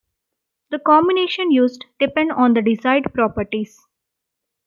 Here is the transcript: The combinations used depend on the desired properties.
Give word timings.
The 0.71 0.79
combinations 0.79 1.53
used 1.53 1.85
depend 1.99 2.31
on 2.31 2.55
the 2.55 2.61
desired 2.63 3.13
properties. 3.13 3.79